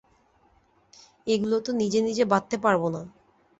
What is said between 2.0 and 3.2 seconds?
নিজে বাঁধতে পারবো না।